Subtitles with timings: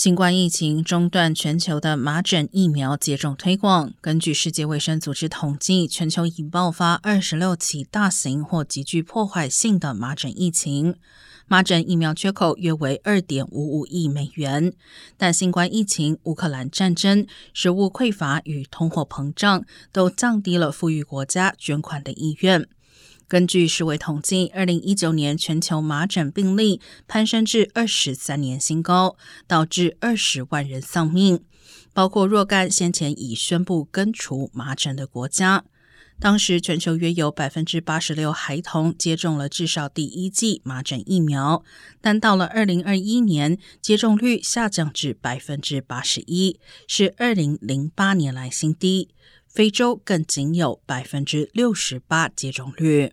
[0.00, 3.92] 新冠疫情中断全球的麻疹疫苗接种推广。
[4.00, 10.96] 根据世界卫生组织统计，全球已爆发二十六起大型或极具破坏性的麻疹疫情，
[11.48, 14.72] 麻疹疫苗缺口约为二点五五亿美元。
[15.18, 22.66] 但新冠疫情、乌克兰战争、食物匮乏与通货膨胀都降低了富裕国家捐款的意愿。
[23.30, 29.16] 根据世卫统计，二零一九年全球麻疹病例攀升至二十三年新高，
[29.46, 31.40] 导致二十万人丧命，
[31.94, 35.64] 包括若干先前已宣布根除麻疹的国家。
[36.18, 41.62] 当时，全球约有百分之八十六孩童接种了至少第一剂麻疹疫苗，
[42.00, 49.10] 但到了二零二一年，接种率下降至百分之八十一，是二零零八年来新低。
[49.46, 53.12] 非洲更仅有百分之六十八接种率。